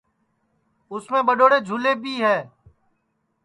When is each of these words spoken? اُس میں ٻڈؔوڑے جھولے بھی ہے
اُس 0.91 1.03
میں 1.11 1.23
ٻڈؔوڑے 1.27 1.59
جھولے 1.67 1.93
بھی 2.01 2.13
ہے 2.23 2.37